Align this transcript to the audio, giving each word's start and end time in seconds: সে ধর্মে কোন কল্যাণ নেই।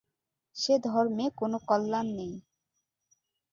সে 0.55 0.73
ধর্মে 0.85 1.25
কোন 1.39 1.53
কল্যাণ 1.69 2.07
নেই। 2.17 2.33